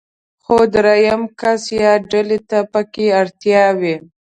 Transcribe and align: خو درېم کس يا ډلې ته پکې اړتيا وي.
خو 0.43 0.57
درېم 0.73 1.21
کس 1.39 1.61
يا 1.81 1.93
ډلې 2.09 2.39
ته 2.49 2.59
پکې 2.71 3.05
اړتيا 3.19 3.65
وي. 3.79 3.95